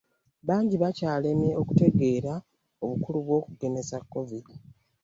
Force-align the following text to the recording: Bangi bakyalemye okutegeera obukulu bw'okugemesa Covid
Bangi 0.47 0.75
bakyalemye 0.83 1.51
okutegeera 1.61 2.33
obukulu 2.85 3.19
bw'okugemesa 3.25 3.97
Covid 4.11 4.45